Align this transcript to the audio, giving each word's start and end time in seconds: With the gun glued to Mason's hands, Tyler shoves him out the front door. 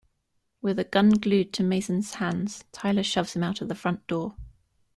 With 0.63 0.77
the 0.77 0.83
gun 0.83 1.11
glued 1.11 1.53
to 1.53 1.61
Mason's 1.63 2.15
hands, 2.15 2.63
Tyler 2.71 3.03
shoves 3.03 3.35
him 3.35 3.43
out 3.43 3.59
the 3.61 3.75
front 3.75 4.07
door. 4.07 4.35